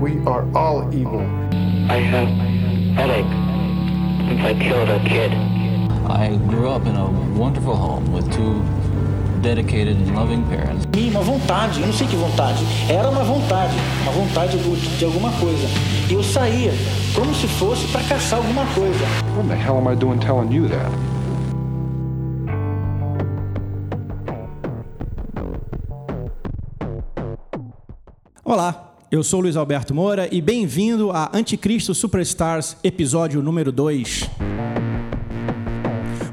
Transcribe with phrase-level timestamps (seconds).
[0.00, 1.22] We are all evil.
[1.88, 2.28] I have
[2.94, 3.32] headache
[4.28, 5.32] since I killed a kid.
[6.10, 7.06] I grew up in a
[7.38, 8.62] wonderful home with two
[9.40, 10.84] dedicated and loving parents.
[10.94, 13.72] E uma vontade, eu não sei que vontade, era uma vontade,
[14.02, 15.66] uma vontade de, de alguma coisa.
[16.10, 16.72] E eu saía
[17.14, 19.04] como se fosse para caçar alguma coisa.
[19.36, 21.03] What the hell am I doing telling you that?
[28.46, 34.28] Olá, eu sou Luiz Alberto Moura e bem-vindo a Anticristo Superstars, episódio número 2.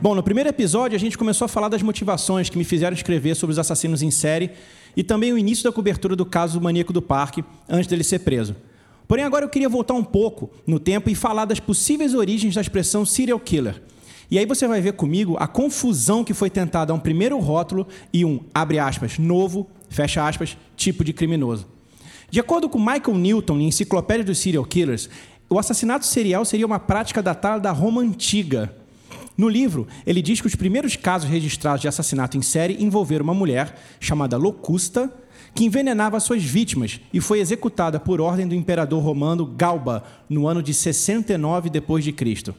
[0.01, 3.33] Bom, no primeiro episódio a gente começou a falar das motivações que me fizeram escrever
[3.33, 4.51] sobre os assassinos em série
[4.93, 8.19] e também o início da cobertura do caso do maníaco do parque antes dele ser
[8.19, 8.57] preso.
[9.07, 12.59] Porém, agora eu queria voltar um pouco no tempo e falar das possíveis origens da
[12.59, 13.81] expressão serial killer.
[14.29, 17.87] E aí você vai ver comigo a confusão que foi tentada a um primeiro rótulo
[18.11, 21.79] e um, abre aspas, novo, fecha aspas, tipo de criminoso.
[22.31, 25.09] De acordo com Michael Newton, em Enciclopédia dos Serial Killers,
[25.49, 28.73] o assassinato serial seria uma prática datada da Roma Antiga.
[29.37, 33.33] No livro, ele diz que os primeiros casos registrados de assassinato em série envolveram uma
[33.33, 35.13] mulher chamada Locusta,
[35.53, 40.63] que envenenava suas vítimas e foi executada por ordem do imperador romano Galba no ano
[40.63, 42.55] de 69 depois de Cristo.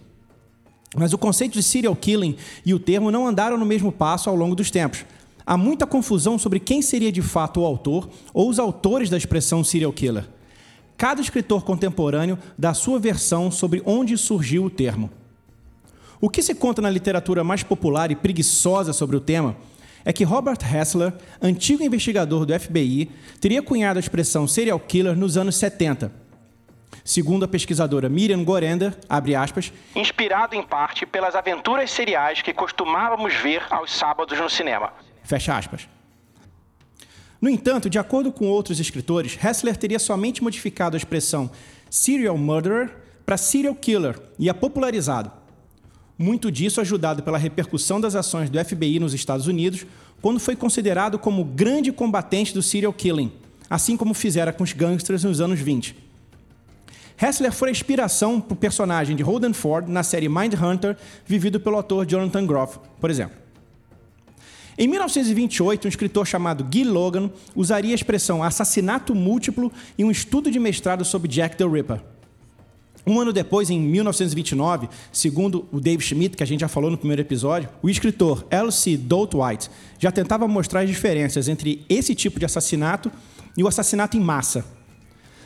[0.95, 2.36] Mas o conceito de serial killing
[2.67, 5.07] e o termo não andaram no mesmo passo ao longo dos tempos.
[5.45, 9.65] Há muita confusão sobre quem seria de fato o autor ou os autores da expressão
[9.65, 10.29] serial killer.
[10.97, 15.11] Cada escritor contemporâneo dá sua versão sobre onde surgiu o termo.
[16.20, 19.57] O que se conta na literatura mais popular e preguiçosa sobre o tema
[20.05, 25.37] é que Robert Hessler, antigo investigador do FBI, teria cunhado a expressão serial killer nos
[25.37, 26.13] anos 70.
[27.05, 33.65] Segundo a pesquisadora Miriam Gorender, aspas, inspirado em parte pelas aventuras seriais que costumávamos ver
[33.70, 34.93] aos sábados no cinema.
[35.23, 35.89] Fecha aspas.
[37.41, 41.51] No entanto, de acordo com outros escritores, Hessler teria somente modificado a expressão
[41.91, 42.95] serial murderer
[43.27, 45.30] para serial killer e a popularizado.
[46.17, 49.85] Muito disso ajudado pela repercussão das ações do FBI nos Estados Unidos,
[50.20, 53.33] quando foi considerado como grande combatente do serial killing,
[53.69, 55.96] assim como fizera com os gangsters nos anos 20.
[57.20, 60.96] Hessler foi a inspiração para o personagem de Holden Ford na série Mindhunter,
[61.27, 63.42] vivido pelo ator Jonathan Groff, por exemplo.
[64.78, 70.50] Em 1928, um escritor chamado Guy Logan usaria a expressão assassinato múltiplo em um estudo
[70.50, 72.00] de mestrado sobre Jack the Ripper.
[73.06, 76.96] Um ano depois, em 1929, segundo o Dave Schmidt, que a gente já falou no
[76.96, 78.96] primeiro episódio, o escritor L.C.
[78.96, 79.68] Dolt White
[79.98, 83.10] já tentava mostrar as diferenças entre esse tipo de assassinato
[83.56, 84.64] e o assassinato em massa.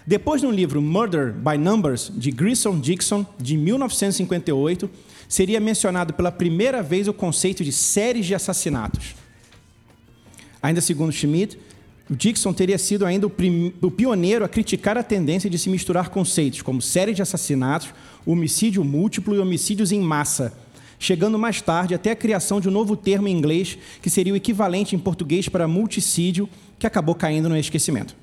[0.07, 4.89] Depois, no livro Murder by Numbers, de Grissom Dixon, de 1958,
[5.29, 9.15] seria mencionado pela primeira vez o conceito de séries de assassinatos.
[10.63, 11.59] Ainda segundo Schmidt,
[12.09, 13.33] Dixon teria sido ainda o,
[13.83, 17.93] o, pioneiro a criticar a tendência de se misturar conceitos como séries de assassinatos,
[18.25, 20.53] homicídio múltiplo e homicídios em massa,
[21.01, 24.37] chegando mais tarde até a criação de um novo termo em inglês que seria o
[24.37, 26.49] equivalente em português para multicídio,
[26.79, 28.15] que acabou caindo no esquecimento.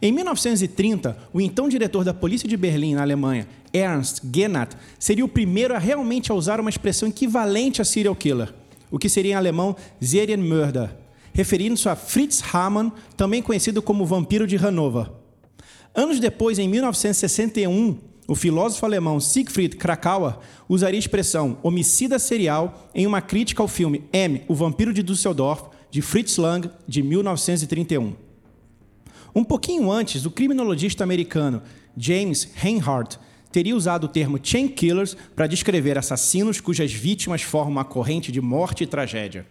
[0.00, 5.28] Em 1930, o então diretor da polícia de Berlim, na Alemanha, Ernst Genat, seria o
[5.28, 8.52] primeiro a realmente usar uma expressão equivalente a serial killer,
[8.90, 10.90] o que seria em alemão Serienmörder,
[11.32, 15.10] referindo-se a Fritz Hamann, também conhecido como Vampiro de Hannover.
[15.94, 20.36] Anos depois, em 1961, o filósofo alemão Siegfried Krakauer
[20.68, 25.70] usaria a expressão homicida serial em uma crítica ao filme M, o Vampiro de Düsseldorf,
[25.90, 28.14] de Fritz Lang, de 1931.
[29.34, 31.62] Um pouquinho antes, o criminologista americano
[31.96, 33.18] James Reinhardt
[33.50, 38.40] teria usado o termo chain killers para descrever assassinos cujas vítimas formam uma corrente de
[38.40, 39.46] morte e tragédia.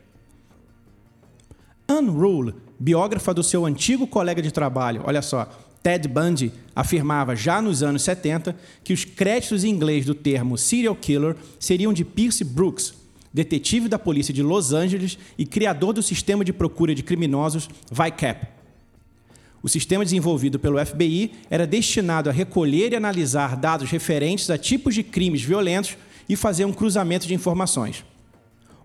[1.87, 5.49] Anne Rule, biógrafa do seu antigo colega de trabalho, olha só,
[5.81, 10.95] Ted Bundy, afirmava já nos anos 70 que os créditos em inglês do termo serial
[10.95, 12.93] killer seriam de Pierce Brooks,
[13.33, 18.56] detetive da polícia de Los Angeles e criador do sistema de procura de criminosos VICAP.
[19.61, 24.93] O sistema desenvolvido pelo FBI era destinado a recolher e analisar dados referentes a tipos
[24.93, 25.97] de crimes violentos
[26.29, 28.05] e fazer um cruzamento de informações.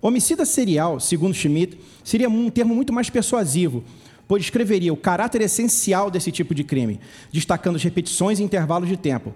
[0.01, 3.85] Homicida serial, segundo Schmidt, seria um termo muito mais persuasivo,
[4.27, 6.99] pois descreveria o caráter essencial desse tipo de crime,
[7.31, 9.35] destacando as repetições e intervalos de tempo.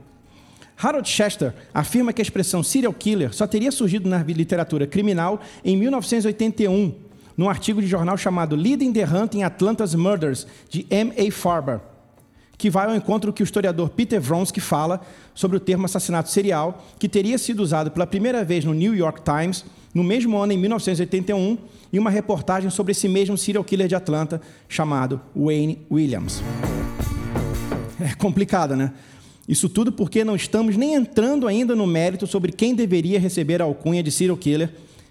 [0.77, 5.77] Harold Chester afirma que a expressão serial killer só teria surgido na literatura criminal em
[5.77, 6.95] 1981,
[7.37, 11.31] num artigo de jornal chamado Leading the Hunt in Atlanta's Murders, de M.A.
[11.31, 11.81] Farber,
[12.57, 15.01] que vai ao encontro do que o historiador Peter Vronsky fala
[15.35, 19.21] sobre o termo assassinato serial, que teria sido usado pela primeira vez no New York
[19.23, 21.59] Times no mesmo ano, em 1981,
[21.93, 26.43] em uma reportagem sobre esse mesmo serial killer de Atlanta chamado Wayne Williams.
[27.99, 28.93] É complicado, né?
[29.49, 33.65] Isso tudo porque não estamos nem entrando ainda no mérito sobre quem deveria receber a
[33.65, 34.71] alcunha de serial killer,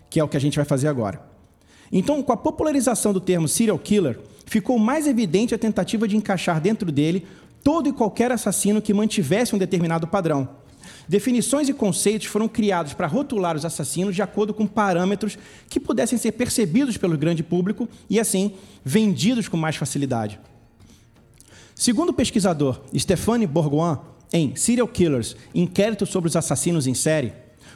[0.09, 1.34] que é o que a gente vai fazer agora.
[1.97, 6.59] Então, com a popularização do termo serial killer, ficou mais evidente a tentativa de encaixar
[6.59, 7.25] dentro dele
[7.63, 10.49] todo e qualquer assassino que mantivesse um determinado padrão.
[11.07, 15.37] Definições e conceitos foram criados para rotular os assassinos de acordo com parâmetros
[15.69, 20.37] que pudessem ser percebidos pelo grande público e, assim, vendidos com mais facilidade.
[21.73, 23.99] Segundo o pesquisador Stéphane Bourgoin,
[24.33, 27.31] em Serial Killers, Inquérito sobre os Assassinos em Série,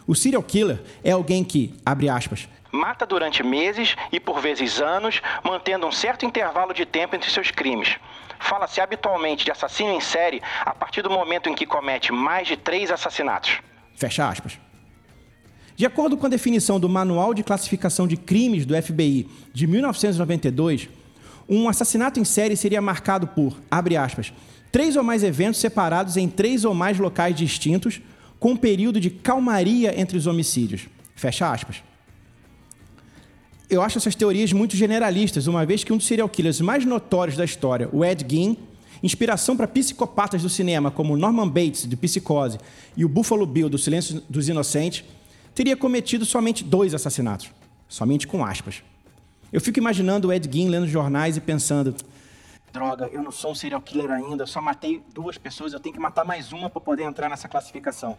[0.06, 5.22] o serial killer é alguém que, abre aspas, mata durante meses e por vezes anos,
[5.44, 7.98] mantendo um certo intervalo de tempo entre seus crimes.
[8.40, 12.56] Fala-se habitualmente de assassino em série a partir do momento em que comete mais de
[12.56, 13.60] três assassinatos.
[13.96, 14.58] Fecha aspas.
[15.76, 20.90] De acordo com a definição do Manual de Classificação de Crimes do FBI de 1992,
[21.48, 24.34] um assassinato em série seria marcado por, abre aspas,
[24.72, 28.02] três ou mais eventos separados em três ou mais locais distintos,
[28.40, 30.88] com um período de calmaria entre os homicídios.
[31.16, 31.89] Fecha aspas
[33.70, 37.38] eu acho essas teorias muito generalistas, uma vez que um dos serial killers mais notórios
[37.38, 38.58] da história, o Ed Gein,
[39.04, 42.58] inspiração para psicopatas do cinema como Norman Bates, de Psicose,
[42.98, 45.04] e o Buffalo Bill, do Silêncio dos Inocentes,
[45.54, 47.52] teria cometido somente dois assassinatos.
[47.88, 48.84] Somente com aspas.
[49.52, 51.96] Eu fico imaginando o Ed Gein lendo jornais e pensando:
[52.72, 56.02] droga, eu não sou um serial killer ainda, só matei duas pessoas, eu tenho que
[56.02, 58.18] matar mais uma para poder entrar nessa classificação.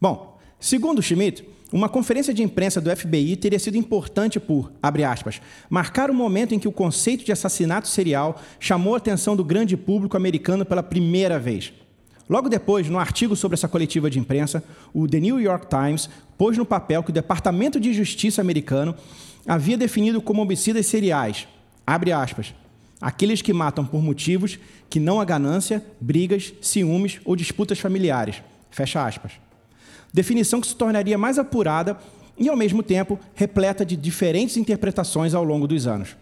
[0.00, 5.40] Bom, segundo Schmidt, uma conferência de imprensa do FBI teria sido importante por, abre aspas,
[5.68, 9.76] marcar o momento em que o conceito de assassinato serial chamou a atenção do grande
[9.76, 11.72] público americano pela primeira vez.
[12.28, 14.62] Logo depois, no artigo sobre essa coletiva de imprensa,
[14.94, 16.08] o The New York Times
[16.38, 18.94] pôs no papel que o Departamento de Justiça americano
[19.46, 21.48] havia definido como homicidas seriais,
[21.84, 22.54] abre aspas,
[23.00, 29.04] aqueles que matam por motivos que não a ganância, brigas, ciúmes ou disputas familiares, fecha
[29.04, 29.45] aspas
[30.16, 31.98] definição que se tornaria mais apurada
[32.38, 36.16] e, ao mesmo tempo, repleta de diferentes interpretações ao longo dos anos.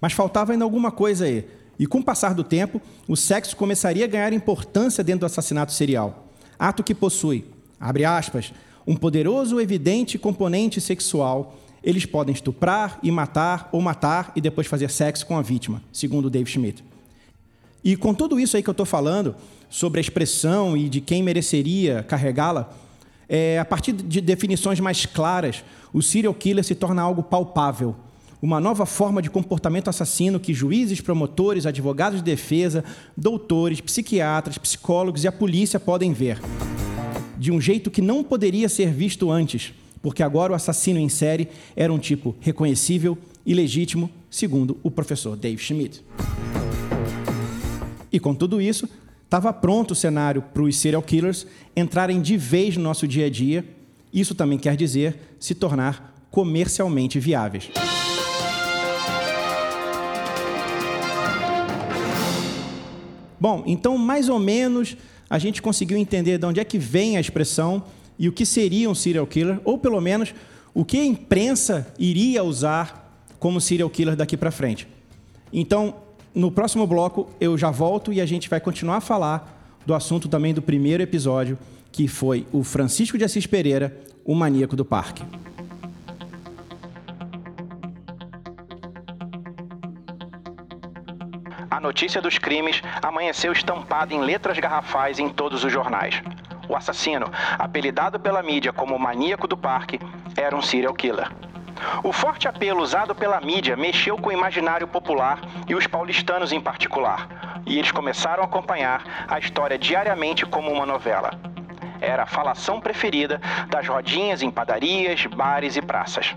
[0.00, 1.44] Mas faltava ainda alguma coisa aí,
[1.76, 5.72] e com o passar do tempo, o sexo começaria a ganhar importância dentro do assassinato
[5.72, 7.44] serial, ato que possui,
[7.80, 8.52] abre aspas,
[8.86, 11.56] um poderoso evidente componente sexual.
[11.82, 16.30] Eles podem estuprar e matar, ou matar e depois fazer sexo com a vítima, segundo
[16.30, 16.84] Dave Schmidt.
[17.82, 19.34] E com tudo isso aí que eu estou falando,
[19.72, 22.76] sobre a expressão e de quem mereceria carregá-la,
[23.26, 25.64] é, a partir de definições mais claras,
[25.94, 27.96] o serial killer se torna algo palpável,
[28.42, 32.84] uma nova forma de comportamento assassino que juízes, promotores, advogados de defesa,
[33.16, 36.38] doutores, psiquiatras, psicólogos e a polícia podem ver.
[37.38, 39.72] De um jeito que não poderia ser visto antes,
[40.02, 43.16] porque agora o assassino em série era um tipo reconhecível
[43.46, 46.04] e legítimo, segundo o professor Dave Schmidt.
[48.12, 48.86] E com tudo isso,
[49.32, 53.30] Estava pronto o cenário para os serial killers entrarem de vez no nosso dia a
[53.30, 53.64] dia.
[54.12, 57.70] Isso também quer dizer se tornar comercialmente viáveis.
[63.40, 64.98] Bom, então mais ou menos
[65.30, 67.82] a gente conseguiu entender de onde é que vem a expressão
[68.18, 70.34] e o que seria um serial killer, ou pelo menos
[70.74, 74.86] o que a imprensa iria usar como serial killer daqui para frente.
[75.50, 75.94] Então,
[76.34, 80.28] no próximo bloco eu já volto e a gente vai continuar a falar do assunto
[80.28, 81.58] também do primeiro episódio,
[81.90, 85.22] que foi o Francisco de Assis Pereira, o maníaco do parque.
[91.70, 96.22] A notícia dos crimes amanheceu estampada em letras garrafais em todos os jornais.
[96.68, 97.26] O assassino,
[97.58, 99.98] apelidado pela mídia como o maníaco do parque,
[100.36, 101.30] era um serial killer.
[102.02, 106.60] O forte apelo usado pela mídia mexeu com o imaginário popular e os paulistanos em
[106.60, 111.30] particular, e eles começaram a acompanhar a história diariamente como uma novela.
[112.00, 116.34] Era a falação preferida das rodinhas em padarias, bares e praças.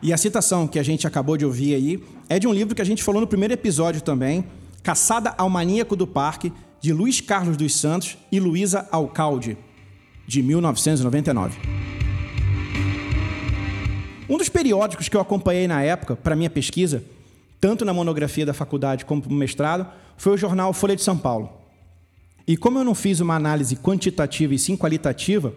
[0.00, 2.82] E a citação que a gente acabou de ouvir aí é de um livro que
[2.82, 4.44] a gente falou no primeiro episódio também,
[4.82, 9.56] Caçada ao Maníaco do Parque, de Luiz Carlos dos Santos e Luísa Alcalde,
[10.26, 11.91] de 1999.
[14.32, 17.04] Um dos periódicos que eu acompanhei na época, para minha pesquisa,
[17.60, 19.86] tanto na monografia da faculdade como no mestrado,
[20.16, 21.52] foi o jornal Folha de São Paulo.
[22.48, 25.52] E como eu não fiz uma análise quantitativa e sim qualitativa,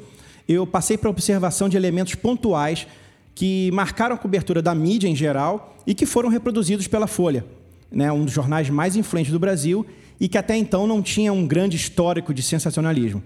[0.46, 2.86] eu passei para a observação de elementos pontuais
[3.34, 7.46] que marcaram a cobertura da mídia em geral e que foram reproduzidos pela Folha.
[7.90, 9.86] né, um dos jornais mais influentes do Brasil
[10.20, 13.24] e que até então não tinha um grande histórico de sensacionalismo.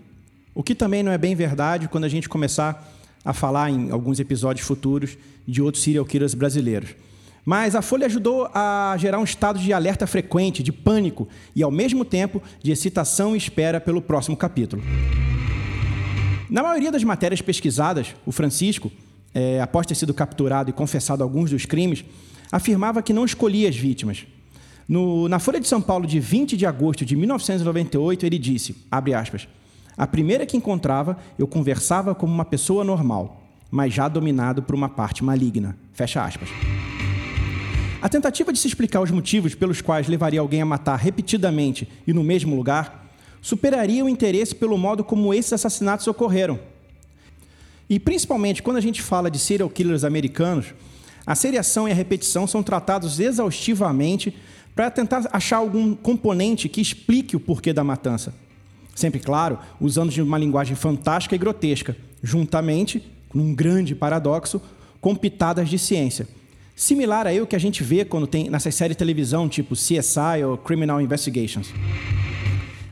[0.53, 4.19] O que também não é bem verdade quando a gente começar a falar em alguns
[4.19, 6.95] episódios futuros de outros serial killers brasileiros.
[7.45, 11.71] Mas a Folha ajudou a gerar um estado de alerta frequente, de pânico e, ao
[11.71, 14.83] mesmo tempo, de excitação e espera pelo próximo capítulo.
[16.49, 18.91] Na maioria das matérias pesquisadas, o Francisco,
[19.33, 22.03] é, após ter sido capturado e confessado alguns dos crimes,
[22.51, 24.25] afirmava que não escolhia as vítimas.
[24.87, 29.13] No, na Folha de São Paulo, de 20 de agosto de 1998, ele disse, abre
[29.13, 29.47] aspas,
[29.99, 34.87] a primeira que encontrava, eu conversava como uma pessoa normal, mas já dominado por uma
[34.87, 35.77] parte maligna.
[35.91, 36.47] Fecha aspas.
[38.01, 42.13] A tentativa de se explicar os motivos pelos quais levaria alguém a matar repetidamente e
[42.13, 46.57] no mesmo lugar superaria o interesse pelo modo como esses assassinatos ocorreram.
[47.89, 50.67] E principalmente quando a gente fala de serial killers americanos,
[51.25, 54.33] a seriação e a repetição são tratados exaustivamente
[54.73, 58.33] para tentar achar algum componente que explique o porquê da matança.
[58.95, 63.03] Sempre, claro, usando de uma linguagem fantástica e grotesca, juntamente,
[63.33, 64.61] num grande paradoxo,
[64.99, 66.27] com pitadas de ciência.
[66.75, 70.43] Similar a o que a gente vê quando tem nessas séries de televisão, tipo CSI
[70.45, 71.73] ou Criminal Investigations.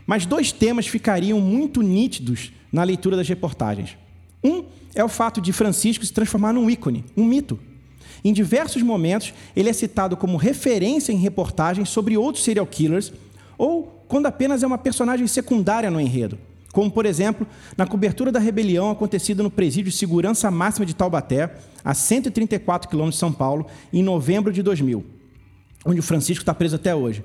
[0.06, 3.98] Mas dois temas ficariam muito nítidos na leitura das reportagens.
[4.44, 7.60] Um é o fato de Francisco se transformar num ícone, um mito.
[8.24, 13.14] Em diversos momentos, ele é citado como referência em reportagens sobre outros serial killers
[13.58, 16.38] ou quando apenas é uma personagem secundária no enredo,
[16.72, 21.56] como, por exemplo, na cobertura da rebelião acontecida no presídio de segurança máxima de Taubaté,
[21.84, 25.04] a 134 quilômetros de São Paulo, em novembro de 2000,
[25.86, 27.24] onde o Francisco está preso até hoje.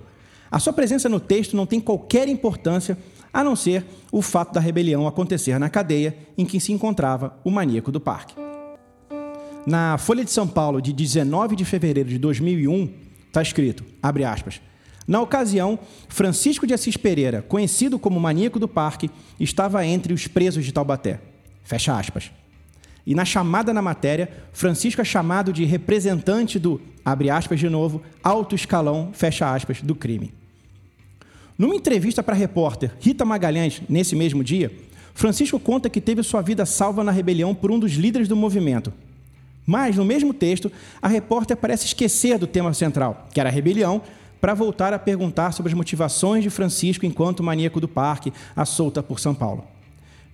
[0.50, 2.96] A sua presença no texto não tem qualquer importância
[3.32, 7.50] a não ser o fato da rebelião acontecer na cadeia em que se encontrava o
[7.50, 8.34] maníaco do parque.
[9.66, 12.92] Na Folha de São Paulo, de 19 de fevereiro de 2001,
[13.28, 14.60] está escrito, abre aspas,
[15.06, 15.78] na ocasião,
[16.08, 21.20] Francisco de Assis Pereira, conhecido como maníaco do parque, estava entre os presos de Taubaté.
[21.64, 22.30] Fecha aspas.
[23.04, 28.00] E na chamada na matéria, Francisco é chamado de representante do, abre aspas de novo,
[28.22, 30.32] alto escalão, fecha aspas, do crime.
[31.58, 34.70] Numa entrevista para a repórter Rita Magalhães, nesse mesmo dia,
[35.14, 38.92] Francisco conta que teve sua vida salva na rebelião por um dos líderes do movimento.
[39.66, 44.02] Mas, no mesmo texto, a repórter parece esquecer do tema central, que era a rebelião,
[44.42, 49.00] para voltar a perguntar sobre as motivações de Francisco enquanto maníaco do parque, à solta
[49.00, 49.64] por São Paulo.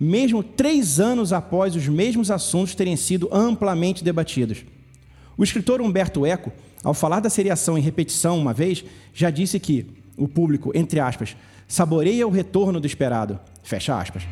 [0.00, 4.64] Mesmo três anos após os mesmos assuntos terem sido amplamente debatidos.
[5.36, 6.50] O escritor Humberto Eco,
[6.82, 9.84] ao falar da seriação em repetição uma vez, já disse que,
[10.16, 11.36] o público, entre aspas,
[11.66, 13.38] saboreia o retorno do esperado.
[13.62, 14.22] Fecha aspas.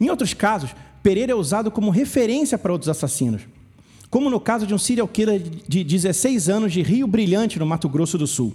[0.00, 3.42] Em outros casos, Pereira é usado como referência para outros assassinos,
[4.10, 7.88] como no caso de um serial killer de 16 anos de Rio Brilhante, no Mato
[7.88, 8.54] Grosso do Sul.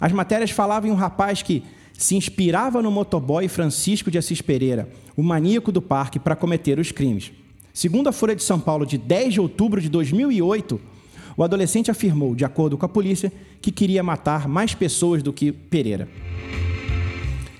[0.00, 1.62] As matérias falavam em um rapaz que
[1.96, 6.92] se inspirava no motoboy Francisco de Assis Pereira, o maníaco do parque, para cometer os
[6.92, 7.32] crimes.
[7.72, 10.80] Segundo a Folha de São Paulo, de 10 de outubro de 2008,
[11.36, 15.52] o adolescente afirmou, de acordo com a polícia, que queria matar mais pessoas do que
[15.52, 16.08] Pereira.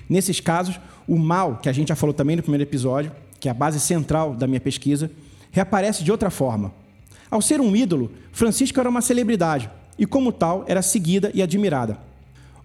[0.09, 3.51] Nesses casos, o mal, que a gente já falou também no primeiro episódio, que é
[3.51, 5.11] a base central da minha pesquisa,
[5.51, 6.73] reaparece de outra forma.
[7.29, 11.97] Ao ser um ídolo, Francisco era uma celebridade e, como tal, era seguida e admirada.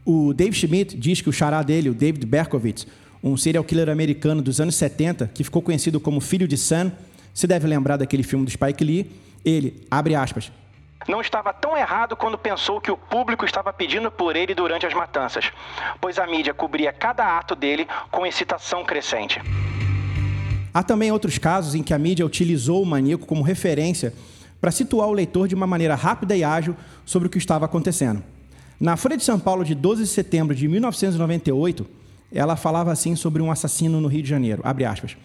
[0.05, 2.87] O Dave Schmidt diz que o xará dele, o David Berkowitz,
[3.23, 6.93] um serial killer americano dos anos 70, que ficou conhecido como Filho de Sam,
[7.33, 9.11] se deve lembrar daquele filme do Spike Lee,
[9.45, 10.51] ele, abre aspas,
[11.09, 14.95] não estava tão errado quando pensou que o público estava pedindo por ele durante as
[14.95, 15.51] matanças,
[16.01, 19.41] pois a mídia cobria cada ato dele com excitação crescente.
[20.73, 24.15] Há também outros casos em que a mídia utilizou o maníaco como referência
[24.63, 28.23] para situar o leitor de uma maneira rápida e ágil sobre o que estava acontecendo.
[28.79, 31.85] Na Folha de São Paulo, de 12 de setembro de 1998,
[32.31, 35.17] ela falava assim sobre um assassino no Rio de Janeiro, aspas.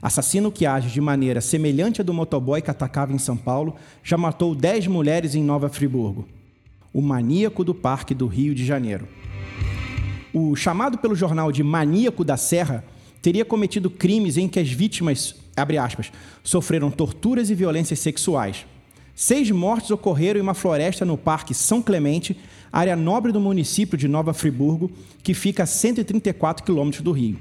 [0.00, 3.74] Assassino que age de maneira semelhante à do motoboy que atacava em São Paulo,
[4.04, 6.24] já matou 10 mulheres em Nova Friburgo.
[6.92, 9.08] O maníaco do Parque do Rio de Janeiro.
[10.32, 12.84] O chamado pelo jornal de Maníaco da Serra
[13.20, 16.12] teria cometido crimes em que as vítimas, aspas,
[16.44, 18.64] sofreram torturas e violências sexuais.
[19.18, 22.38] Seis mortes ocorreram em uma floresta no Parque São Clemente,
[22.70, 24.90] área nobre do município de Nova Friburgo,
[25.22, 27.38] que fica a 134 quilômetros do Rio.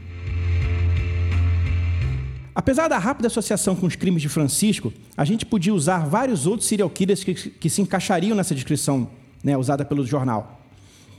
[2.55, 6.69] Apesar da rápida associação com os crimes de Francisco, a gente podia usar vários outros
[6.69, 9.09] serial killers que, que se encaixariam nessa descrição
[9.43, 10.61] né, usada pelo jornal.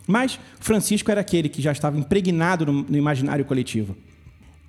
[0.07, 3.95] Mas Francisco era aquele que já estava impregnado no, no imaginário coletivo.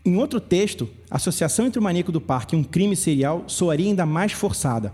[0.03, 3.87] Em outro texto, a associação entre o maníaco do parque e um crime serial soaria
[3.87, 4.91] ainda mais forçada.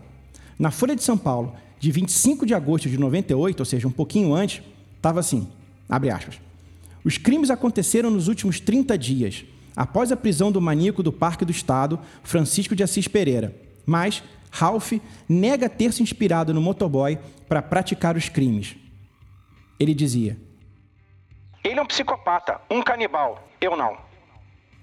[0.58, 4.34] Na Folha de São Paulo, de 25 de agosto de 98, ou seja, um pouquinho
[4.34, 4.62] antes,
[4.96, 5.48] estava assim,
[5.90, 6.40] abre aspas.
[7.04, 9.46] Os crimes aconteceram nos últimos 30 dias,
[9.76, 13.54] após a prisão do maníaco do Parque do Estado, Francisco de Assis Pereira.
[13.86, 14.94] Mas Ralph
[15.28, 17.18] nega ter se inspirado no motoboy
[17.50, 18.76] para praticar os crimes.
[19.80, 20.38] Ele dizia:
[21.64, 23.46] Ele é um psicopata, um canibal.
[23.60, 23.98] Eu não.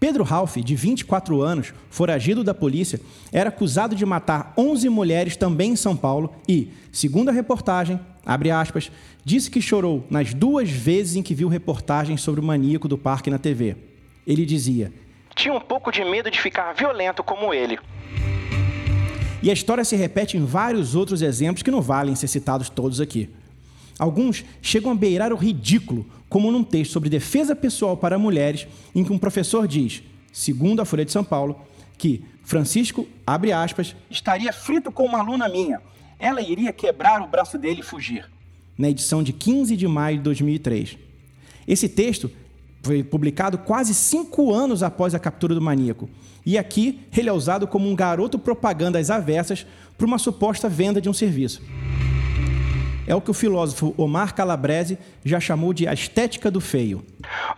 [0.00, 2.99] Pedro Ralph, de 24 anos, foragido da polícia,
[3.30, 8.50] era acusado de matar 11 mulheres também em São Paulo e, segundo a reportagem, abre
[8.50, 8.90] aspas,
[9.23, 13.28] disse que chorou nas duas vezes em que viu reportagens sobre o maníaco do parque
[13.28, 13.76] na TV.
[14.26, 14.90] Ele dizia:
[15.35, 17.78] Tinha um pouco de medo de ficar violento como ele.
[19.42, 23.02] E a história se repete em vários outros exemplos que não valem ser citados todos
[23.02, 23.28] aqui.
[24.00, 29.04] Alguns chegam a beirar o ridículo, como num texto sobre defesa pessoal para mulheres, em
[29.04, 30.02] que um professor diz,
[30.33, 31.61] segundo a Folha de São Paulo,
[31.99, 35.83] que Francisco, abre aspas, estaria frito com uma aluna minha.
[36.19, 38.25] Ela iria quebrar o braço dele e fugir.
[38.78, 40.97] Na edição de 15 de maio de 2003.
[41.69, 42.30] Esse texto
[42.83, 46.09] foi publicado quase cinco anos após a captura do maníaco.
[46.47, 49.66] E aqui ele é usado como um garoto propaganda às avessas
[49.99, 51.61] para uma suposta venda de um serviço
[53.11, 57.05] é o que o filósofo Omar Calabrese já chamou de a estética do feio.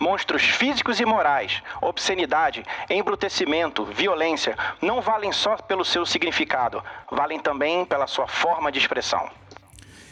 [0.01, 7.85] Monstros físicos e morais, obscenidade, embrutecimento, violência não valem só pelo seu significado, valem também
[7.85, 9.29] pela sua forma de expressão.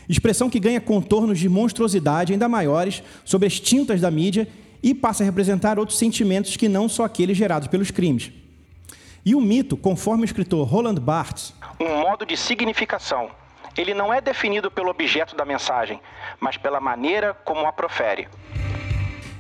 [0.07, 4.47] Expressão que ganha contornos de monstruosidade ainda maiores sobre as tintas da mídia
[4.83, 8.31] e passa a representar outros sentimentos que não só aqueles gerados pelos crimes.
[9.25, 13.31] E o mito, conforme o escritor Roland Barthes, um modo de significação,
[13.77, 16.01] ele não é definido pelo objeto da mensagem,
[16.39, 18.29] mas pela maneira como a profere.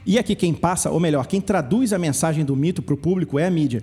[0.07, 3.39] E aqui quem passa, ou melhor, quem traduz a mensagem do mito para o público
[3.39, 3.83] é a mídia.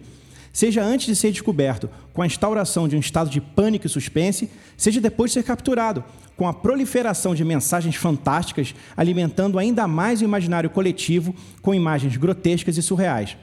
[0.52, 4.50] Seja antes de ser descoberto, com a instauração de um estado de pânico e suspense,
[4.76, 6.04] seja depois de ser capturado,
[6.36, 12.76] com a proliferação de mensagens fantásticas, alimentando ainda mais o imaginário coletivo com imagens grotescas
[12.76, 13.38] e surreais.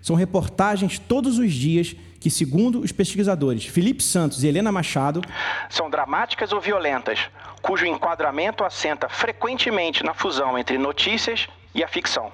[0.00, 5.22] São reportagens todos os dias que, segundo os pesquisadores Felipe Santos e Helena Machado,
[5.68, 7.18] são dramáticas ou violentas,
[7.60, 12.30] cujo enquadramento assenta frequentemente na fusão entre notícias e a ficção.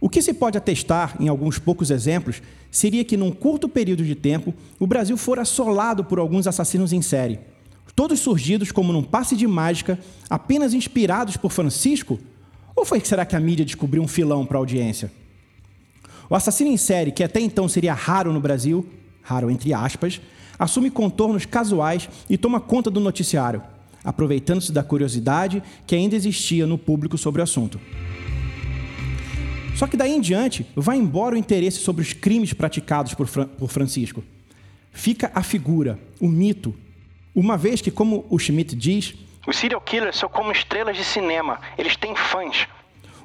[0.00, 4.14] O que se pode atestar, em alguns poucos exemplos, seria que, num curto período de
[4.14, 7.40] tempo, o Brasil fora assolado por alguns assassinos em série.
[7.96, 9.98] Todos surgidos como num passe de mágica,
[10.30, 12.20] apenas inspirados por Francisco?
[12.76, 15.10] Ou foi que será que a mídia descobriu um filão para a audiência?
[16.30, 18.86] O assassino em série, que até então seria raro no Brasil,
[19.22, 20.20] raro entre aspas,
[20.58, 23.62] assume contornos casuais e toma conta do noticiário,
[24.04, 27.80] aproveitando-se da curiosidade que ainda existia no público sobre o assunto.
[29.74, 33.46] Só que daí em diante vai embora o interesse sobre os crimes praticados por, Fra
[33.46, 34.24] por Francisco.
[34.92, 36.74] Fica a figura, o mito,
[37.34, 39.14] uma vez que, como o Schmidt diz,
[39.46, 42.66] os serial killers são como estrelas de cinema, eles têm fãs.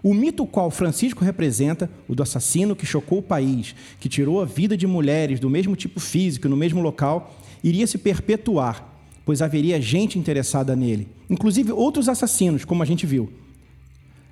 [0.04, 4.46] O mito qual Francisco representa, o do assassino que chocou o país, que tirou a
[4.46, 8.86] vida de mulheres do mesmo tipo físico no mesmo local, iria se perpetuar,
[9.26, 13.32] pois haveria gente interessada nele, inclusive outros assassinos, como a gente viu.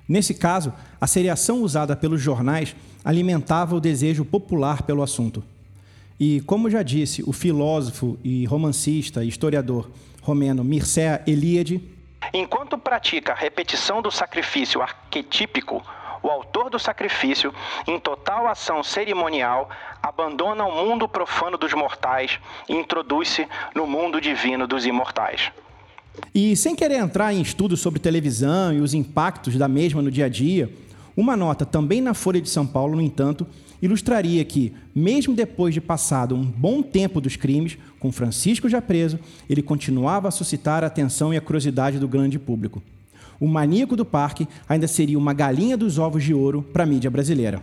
[0.09, 5.41] Nesse caso, a seriação usada pelos jornais alimentava o desejo popular pelo assunto.
[6.19, 9.89] E, como já disse o filósofo e romancista e historiador
[10.21, 11.81] romeno Mircea Eliade,
[12.33, 15.83] Enquanto pratica a repetição do sacrifício arquetípico,
[16.23, 17.53] o autor do sacrifício,
[17.87, 19.69] em total ação cerimonial,
[20.01, 25.51] abandona o mundo profano dos mortais e introduz-se no mundo divino dos imortais.
[26.33, 30.25] E sem querer entrar em estudos sobre televisão e os impactos da mesma no dia
[30.25, 30.69] a dia,
[31.15, 33.45] uma nota também na Folha de São Paulo, no entanto,
[33.81, 39.19] ilustraria que, mesmo depois de passado um bom tempo dos crimes, com Francisco já preso,
[39.49, 42.81] ele continuava a suscitar a atenção e a curiosidade do grande público.
[43.39, 47.09] O maníaco do parque ainda seria uma galinha dos ovos de ouro para a mídia
[47.09, 47.61] brasileira.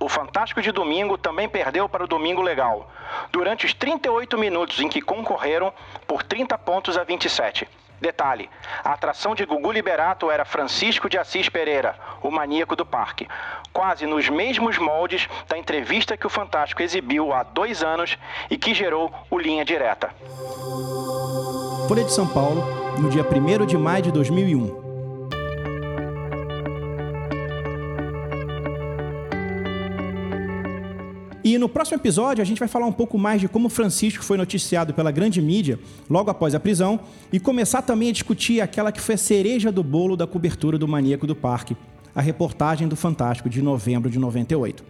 [0.00, 2.88] O Fantástico de Domingo também perdeu para o Domingo Legal,
[3.32, 5.72] durante os 38 minutos em que concorreram
[6.06, 7.66] por 30 pontos a 27.
[8.00, 8.48] Detalhe:
[8.84, 13.28] a atração de Gugu Liberato era Francisco de Assis Pereira, o maníaco do parque,
[13.72, 18.16] quase nos mesmos moldes da entrevista que o Fantástico exibiu há dois anos
[18.50, 20.10] e que gerou o Linha Direta.
[21.88, 22.62] Folha de São Paulo,
[22.98, 24.87] no dia 1 de maio de 2001.
[31.48, 34.36] E no próximo episódio a gente vai falar um pouco mais de como Francisco foi
[34.36, 35.78] noticiado pela grande mídia
[36.10, 37.00] logo após a prisão
[37.32, 40.86] e começar também a discutir aquela que foi a cereja do bolo da cobertura do
[40.86, 41.74] Maníaco do Parque,
[42.14, 44.84] a reportagem do Fantástico de novembro de 98.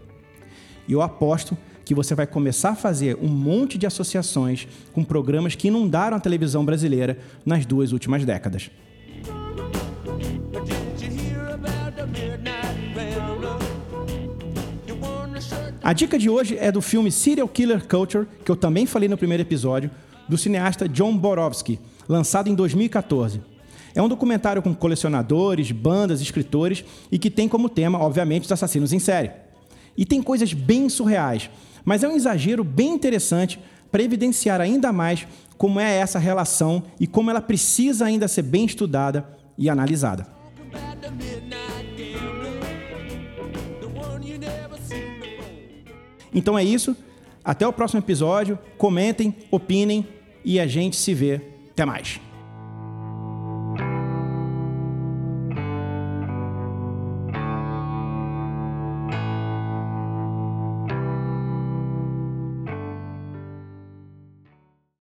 [0.88, 5.54] E eu aposto que você vai começar a fazer um monte de associações com programas
[5.54, 8.68] que inundaram a televisão brasileira nas duas últimas décadas.
[15.88, 19.16] A dica de hoje é do filme Serial Killer Culture, que eu também falei no
[19.16, 19.90] primeiro episódio,
[20.28, 23.40] do cineasta John Borowski, lançado em 2014.
[23.94, 28.92] É um documentário com colecionadores, bandas, escritores e que tem como tema, obviamente, os assassinos
[28.92, 29.30] em série.
[29.96, 31.48] E tem coisas bem surreais,
[31.86, 33.58] mas é um exagero bem interessante
[33.90, 38.66] para evidenciar ainda mais como é essa relação e como ela precisa ainda ser bem
[38.66, 40.37] estudada e analisada.
[46.34, 46.96] Então é isso.
[47.44, 48.58] Até o próximo episódio.
[48.76, 50.06] Comentem, opinem
[50.44, 51.40] e a gente se vê.
[51.70, 52.27] Até mais.